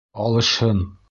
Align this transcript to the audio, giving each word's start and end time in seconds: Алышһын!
Алышһын! 0.23 0.81